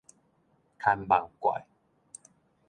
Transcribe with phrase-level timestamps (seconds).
[0.79, 1.63] 牽夢怪